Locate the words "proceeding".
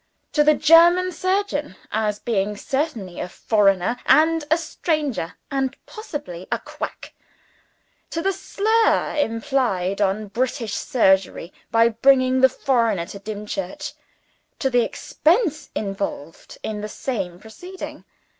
17.39-18.03